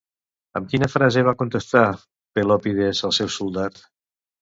[0.59, 1.85] Amb quina frase va contestar
[2.39, 3.83] Pelòpides al seu soldat?